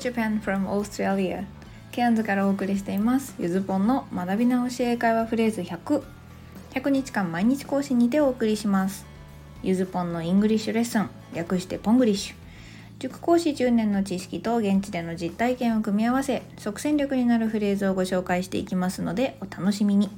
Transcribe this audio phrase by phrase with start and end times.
[0.00, 1.44] Japan from Australia
[1.92, 3.34] ケアンズからお送りしています。
[3.38, 6.02] ゆずぽんの学び直し英会話フレーズ100
[6.72, 9.04] 100日間毎日更新にてお送りします。
[9.62, 11.10] ゆずぽんのイングリッシュレッスン。
[11.34, 12.34] 略してポングリッシュ。
[12.98, 20.08] 塾講師10年の知識と現地での実体験を組み合わせ即戦力になるフレーズをご紹介していきますのでお楽しみに。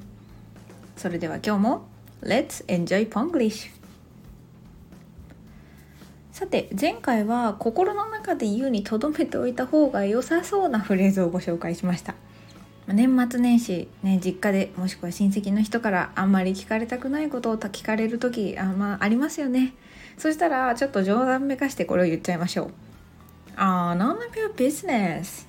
[0.96, 1.88] それでは今日も
[2.22, 3.81] Let's enjoy Ponglish!
[6.32, 12.14] さて前回は心の中で言うに留めておいた方が良さそうなフレーズをご紹介しました。
[12.88, 19.74] 年末年始ね実家でもしくは親戚の人からあんまり聞かれたくないことを聞かれる時あ,、まあ、ありますよね。
[20.16, 22.70] そしたらちょっと冗談めかしてこれを言っちゃいましょう。
[23.56, 25.46] あ none of your business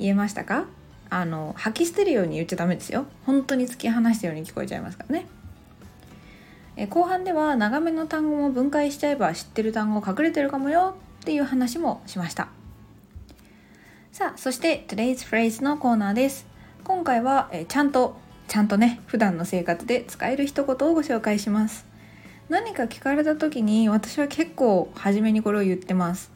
[0.00, 0.66] 言えましたか？
[1.08, 3.06] あの吐き捨てるように言っちゃダメですよ。
[3.24, 5.26] 本当に突き放したように聞こえちゃいますからね。
[6.76, 12.48] え後半では長めの単語も分解しちゃえば知ってる単語隠れてるかもよっていう話もしました。
[14.12, 16.46] さあそして Today's Phrase のコーナーです。
[16.82, 18.16] 今回はえちゃんと
[18.48, 21.86] ちゃんとね普段の生活で使える一言をご紹介します。
[22.48, 26.30] 何か聞かれた時に私は結構初めにこれを言ってます。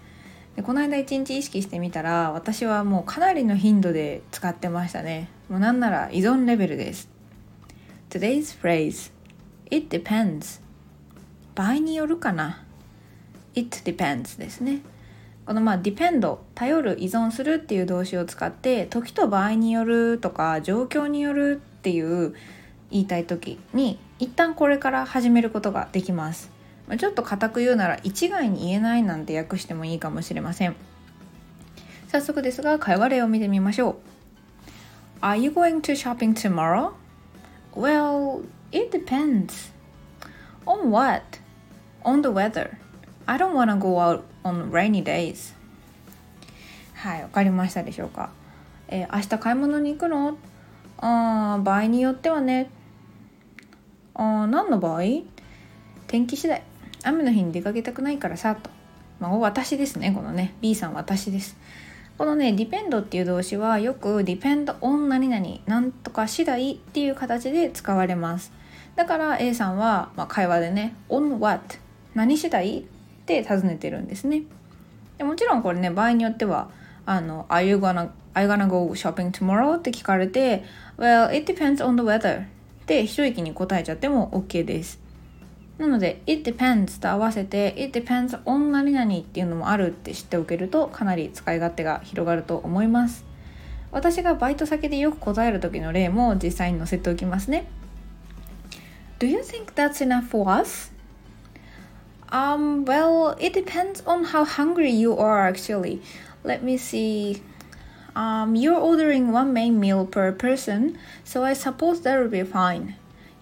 [0.57, 5.29] でこの間一日意識してみたら私はもうかなりの頻度で使ってましたね。
[5.49, 7.09] もうなんなら依存レベルです。
[8.09, 9.13] Today's phrase
[9.71, 10.61] It depends.
[11.55, 12.65] 場合によるかな。
[13.55, 14.81] It depends ですね。
[15.47, 22.35] このまあ depend 頼る依存するっていう動詞を使って時と場合によるとか状況によるっていう
[22.91, 26.51] 言いたい時に一旦これから始めることができます。
[26.99, 30.77] ちょっと固く言うなら一概に言えないなんて訳してもいいかもしれません。
[32.09, 33.97] 早速ですが会話例を見てみましょう。
[35.21, 36.93] Are you going to shopping tomorrow?
[37.75, 39.71] Well, It depends.
[40.67, 41.23] On what?
[42.05, 42.79] On the weather.
[43.27, 45.55] I don't wanna go out on rainy days.
[46.95, 48.31] はい、わかりましたでしょうか？
[48.89, 50.37] えー、明日買い物に行くの？
[50.99, 52.71] あ場合によってはね。
[54.15, 55.03] あ何の場合？
[56.07, 56.63] 天気次第。
[57.05, 58.71] 雨の日に出かけたくないからさ、と。
[59.21, 60.55] まあ、私ですね、このね。
[60.61, 61.57] B さん私です。
[62.19, 68.53] このね、depend っていう動詞はよく depend on 何々、なんとか次第っていう形で使われます。
[68.97, 71.79] だから A さんは、まあ、会話でね「on what?」
[72.15, 72.83] 何次第っ
[73.25, 74.43] て尋ねてるんですね。
[75.19, 76.69] でもちろんこれね場合によっては
[77.07, 80.65] 「あの Are you gonna, are you gonna go shopping tomorrow?」って聞かれて
[80.99, 82.47] 「Well, it depends on the weather」っ
[82.87, 85.08] て一息に答えちゃっても OK です。
[85.79, 93.25] なので「it depends」と合わせて「it depends on 何々」っていうのもあるって知っておけるとかなり使い勝手が広がると思います。
[93.91, 97.67] 私がバイト先でよく答える時の例も実際に載せておきますね。
[99.19, 100.93] Do you think that's enough for us?
[102.31, 106.01] Um, well, it depends on how hungry you are actually.
[106.45, 107.43] Let me see.
[108.15, 112.97] Um, you're ordering one main meal per person, so I suppose that will be fine.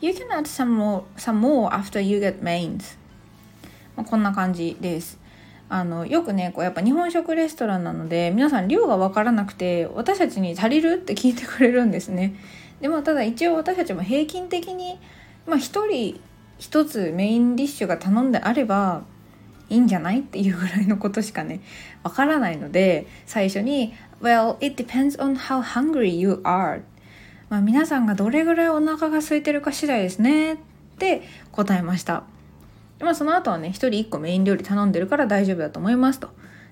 [0.07, 2.97] You can add some more, some more after you get mains.
[3.97, 5.19] こんな感じです。
[5.69, 12.37] あのよくねこうやっぱ日本食レストランなので皆さん量が分からなくて私たちに足りるって聞いてくれるんですね。
[12.81, 15.01] でもただ一応私たちも平均的に
[15.45, 16.21] まあ1人
[16.61, 19.03] 1つメインディッシュが頼んであれば
[19.69, 21.63] いいんじゃないっていうぐらいのことしかね
[22.05, 26.83] わからないので最初に「Well, it depends on how hungry you are」
[27.49, 30.57] まあ、皆さんがどれぐらいお腹が空いてるか次第ですねっ
[30.99, 32.25] て答えました。
[32.99, 36.31] まあ、その後はね1人1個メイン料理頼んでるから大丈夫だと思いますと。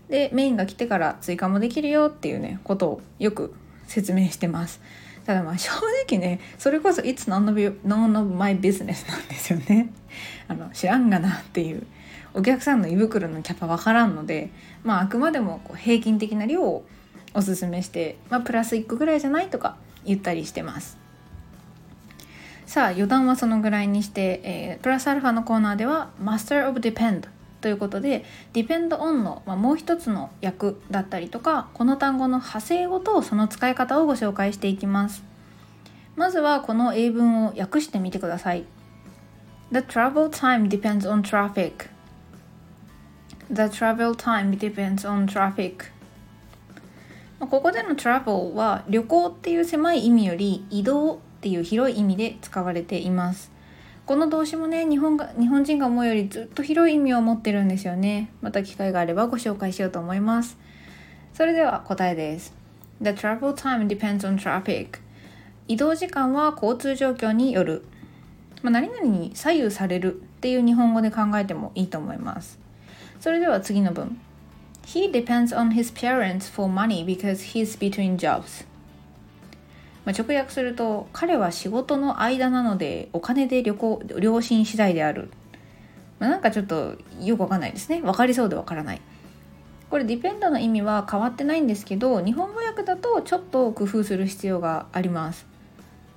[0.09, 3.55] でメインが来てから追加もできるよっていうねことをよく
[3.87, 4.81] 説明してます。
[5.25, 5.71] ただまあ正
[6.07, 9.91] 直ねそれこそ「It's none of, your, none of my business」なんですよね
[10.49, 11.87] あの知らんがなっていう
[12.35, 14.51] お客さんの胃袋のキャパわからんので
[14.83, 16.85] まああくまでもこう平均的な量を
[17.33, 20.99] おすすめして、まあ、プラス1個ぐらいじゃないとか言ったりしてます。
[22.67, 27.29] さあ余談はそのぐらいにして、えー、プラスアルファのコーナーでは「Master of Depend」
[27.61, 35.23] ということで depend on の、まあ、もう一つの訳だったりとかこの単語の派生語とその使い方をご紹介していきます。
[36.17, 38.65] まずはこの英文を訳してみてください。
[39.73, 41.89] The travel time depends on traffic.
[43.51, 45.94] The travel time depends on traffic.
[47.41, 53.53] ここでの travel は旅行っていう狭い意味より移動っていう広い意味で使われています。
[54.07, 58.31] この動詞もね日本が日本人が思うよりずっと広い意味を持ってるんですよね。
[58.41, 60.59] また機会があればご紹介しようと思います。
[61.33, 62.55] それでは答えです。
[63.01, 65.01] The travel time depends on traffic.
[65.67, 67.85] 移動時間は交通状況による、
[68.63, 72.59] まあ、何々に左右されるっていう日本語で考えてもいいと思います。
[73.21, 74.21] それでは次の文。
[74.87, 78.67] He depends on his parents for money because he's between jobs.
[80.05, 85.31] まあ、直訳すると彼は仕事の間なのでお金で旅行両親次第である、
[86.19, 88.01] まあ、なんかちょっとよくわかんないですね。
[88.03, 89.01] 分かりそうでわからない。
[89.91, 95.47] これディペンドの意味は変わってないんですけど日本語訳だとちょっと工夫する必要があります、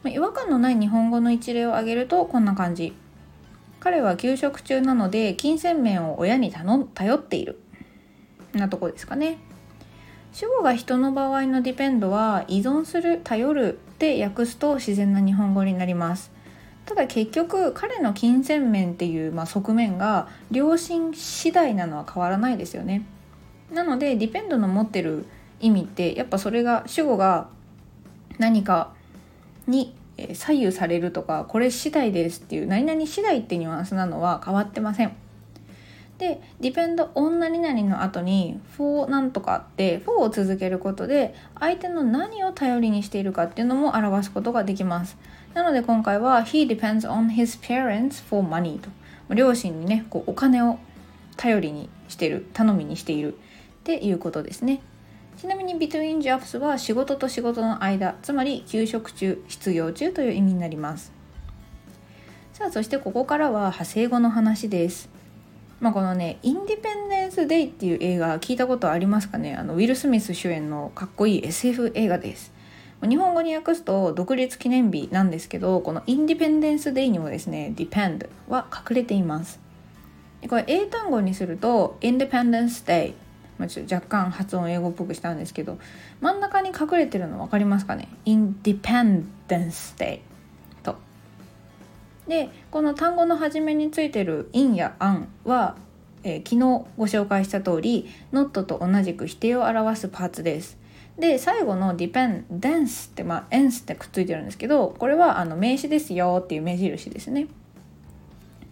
[0.01, 2.93] まあ、違和感のない日本語の一例を挙げるとこんな感じ。
[3.79, 7.59] 彼は休職中なので金銭面を親に頼っている。
[8.57, 9.38] なとこですかね。
[10.33, 16.31] 主語が人の場合のディペンドは依存する頼るで訳すと自然な日本語になります。
[16.86, 23.06] ただ結局彼の金銭面っていう、まあ、側面が両親次第なのは変わらないですよね。
[23.71, 25.25] なのでディペンドの持ってる
[25.60, 27.50] 意味ってやっぱそれが主語が
[28.38, 28.94] 何か
[29.68, 29.95] に
[30.33, 35.15] 左右されるとかこれ次第ですっていう何々次第ってニュアンスなのは変わってません。
[36.17, 45.17] で depend on 何々の後に for なんとかって for を続けることで相手の何を頼りにしているかっていうのも表すことができます。
[45.53, 48.89] なので今回は he depends on his parents for money と。
[49.35, 50.79] 両親にねこうお金を
[51.35, 53.37] 頼りにしてる頼みにしているっ
[53.83, 54.81] ていうことですね。
[55.37, 61.11] ちなみに between jobs は仕事と仕事の間つまり休職中失業中という意味になります。
[62.53, 65.16] さあそしてここからは派生語の話です。
[65.79, 69.56] まあ、このね「インディペンデンス・デイ」っていう映画聞いたことありますかね？
[69.56, 72.51] あのウィル・スミス主演のかっこいい SF 映画です。
[73.07, 79.59] 日本語に訳すと独立記念日なんですけどこのインディペンデンス・デイにもですね depend は隠れています。
[80.50, 83.13] これ英単語にすると Independence Day
[83.57, 85.79] まあ、ちょ若干発音英語っぽくしたんですけど
[86.21, 89.15] 真ん中に隠れてるの分かりますかね？Independence
[89.97, 90.37] Day と
[92.27, 95.75] でこの単語の始めについてる in や an は、
[96.24, 100.77] えー、昨日ご紹介した通り not と同じく否定を表すパーツです。
[101.18, 107.47] で最後の dependence って、まあ、ens ってくっついてるんですけどこれはあの名詞ですよっていう目印ですね。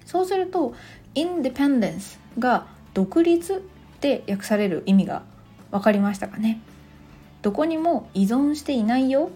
[0.05, 0.75] そうすると
[1.15, 5.23] independence が独立って訳される意味が
[5.71, 6.61] 分かりましたかね。
[7.41, 9.31] どこにも依存していないよ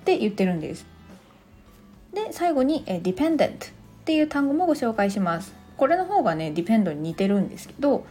[0.00, 0.91] って言ってるんです。
[2.12, 3.58] で最後に、え dependent っ
[4.04, 5.54] ていう単語もご紹介します。
[5.76, 8.04] これの方がね depend に似てるんですけど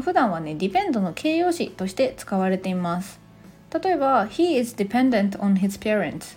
[0.00, 3.20] 普段はね depend の形容詞として使われています。
[3.72, 6.36] 例えば he is dependent on his parents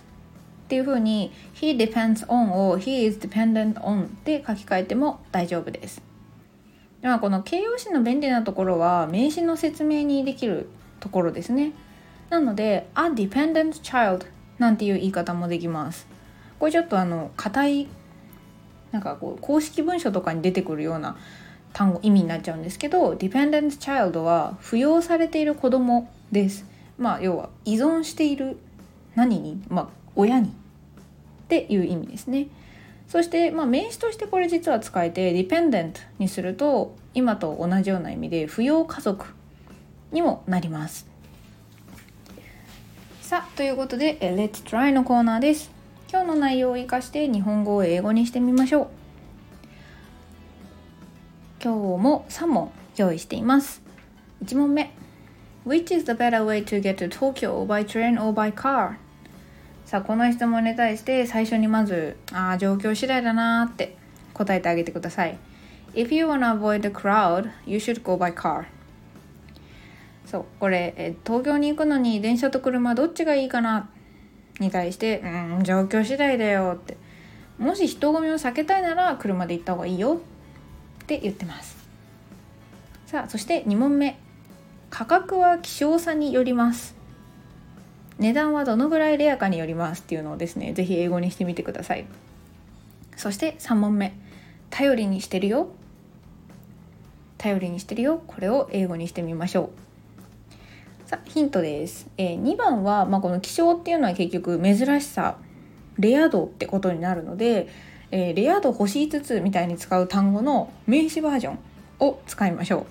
[0.68, 6.02] ていう風に he depends on を he is dependent on で書き換えても大丈夫です。
[7.02, 10.68] ではこの形容詞の便利なところは名詞の説明にできる
[11.00, 11.72] ところですね。
[12.30, 14.26] なので a dependent child
[14.58, 16.17] なんていう言い方もできます。
[16.58, 17.88] これちょっとあの硬い
[18.92, 21.16] なんかこう公式文書とかに出てくるような
[21.72, 26.64] 単語意味になっちゃうんですけど dependent child は扶養されている子供です
[26.96, 28.58] まあ要は依存している
[29.14, 30.52] 何にまあ親にっ
[31.48, 32.48] ていう意味ですね
[33.08, 39.26] そして、まあ、名詞としてこれ実は使えて dependent にすると今と同じような意味で扶養家族
[40.12, 41.06] にもなります。
[43.22, 45.77] さあということで「Let's Try」のコーナーです。
[46.10, 48.88] 今日の内容を生かして日本語を英語にしてみましょう。
[51.62, 53.82] 今日も3問用意しています。
[54.42, 54.90] 1問目
[55.66, 58.96] Which is the better way to get to Tokyo by train or by car?
[59.84, 63.94] さあこの質問に対して最初にまずああ状況次第だなーって
[64.32, 65.38] 答えてあげてください
[65.92, 68.64] If you wanna avoid the crowd you should go by car
[70.24, 73.90] そうこれ東京に行くのに電車と車どっちがいいかな
[74.58, 76.96] に対してうん状況次第だよって。
[77.58, 80.20] もし人混みを避けたいなら車で行った方がいいよ。
[81.02, 81.76] って言ってます。
[83.06, 84.18] さあそして2問目。
[84.90, 86.94] 価格は希少さによります。
[88.18, 90.00] 値段はどのぐらいレアかによります。
[90.00, 92.06] っていうのをですね是非英語にしてみてください。
[93.16, 94.14] そして3問目。
[94.70, 95.68] 頼りにしてるよ。
[97.38, 98.22] 頼りにしてるよ。
[98.26, 99.87] これを英語にしてみましょう。
[101.28, 105.38] ヒントです、えー、2番は、まあ、この気象っていうのは結局珍しさ
[105.98, 107.68] レア度ってことになるので、
[108.10, 111.58] えー、レア度星5つみたいに使う単語の名詞バージョン
[112.00, 112.86] を使いましょう。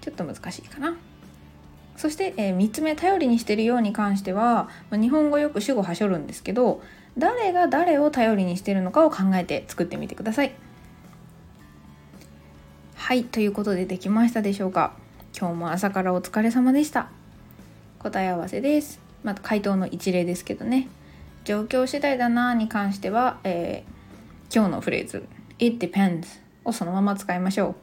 [0.00, 0.96] ちょっと難しいかな。
[1.96, 6.82] そして、えー、3つ目頼りにしてるように関しては、まあ、日本語よく主語はしょるんですけど
[7.16, 10.52] 誰が誰を頼りにしてるのかを考えて作ってみてください。
[12.94, 14.94] はいということでできましたでしょうか。
[15.38, 17.08] 今日も朝からお疲れ様でした。
[18.10, 20.88] 答え合わせですまた回答の一例ですけどね
[21.44, 25.26] 状況次第だなに関しては、えー、今日のフレーズ
[25.58, 26.24] It depends
[26.64, 27.74] をそのまま使いましょ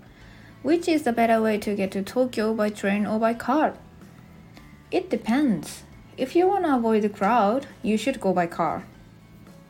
[0.63, 3.73] う Which is the better way to get to Tokyo by train or by car?
[4.91, 5.83] It depends.
[6.15, 8.79] If you wanna avoid the crowd, you should go by car.
[8.79, 8.81] っ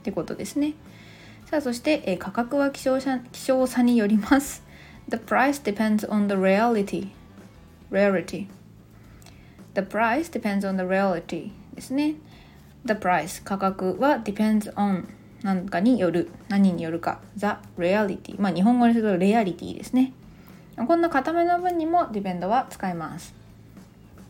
[0.03, 0.75] てことですね。
[1.49, 4.63] さあ、そして、え価格は希少さ希少さによります。
[5.09, 7.09] The price depends on the reality.
[7.89, 8.47] Rarity.
[9.73, 12.15] The price depends on the reality ですね。
[12.85, 15.05] The price 価格は depends on
[15.41, 20.13] 何かによる何によるか The reality まあ日本語にするとレアリティですね。
[20.75, 23.33] こんな固めの文にも depend は使います。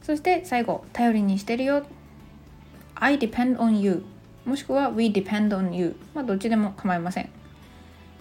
[0.01, 1.85] そして最後、頼りにしてるよ。
[2.95, 4.03] I depend on you
[4.45, 7.29] もしくは We depend on you まあどっちでも構いません。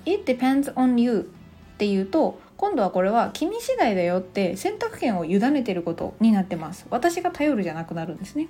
[0.05, 1.31] It depends on you
[1.75, 6.87] っていうと今度はこれは君次第だよって選択権を委ねてることになってます。
[6.91, 8.49] 私が頼るじゃなくなるんですね。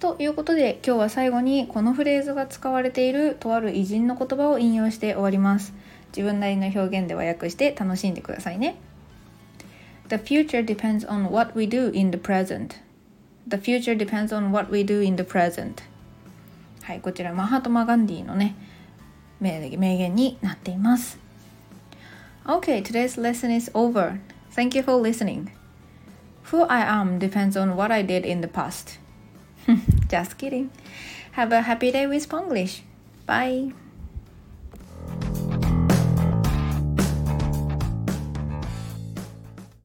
[0.00, 5.74] ということで今日は最後にこのフレーズが使われているとある偉人の言葉を引用して終わります。
[6.08, 8.76] 自分なりの表現で和訳して楽しんでくださいね。
[10.08, 12.76] The future depends on what we do in the present.
[13.48, 15.82] The future depends on what we do in the present.
[16.82, 18.54] はいこちらマハトマ・ガンディのね
[19.40, 21.23] 名言になっています。
[22.46, 24.20] Okay, today's lesson is over.
[24.50, 25.50] Thank you for listening.
[26.52, 28.98] Who I am depends on what I did in the past.
[30.08, 30.70] Just kidding.
[31.32, 32.80] Have a happy day with Spanglish.
[33.24, 33.72] Bye.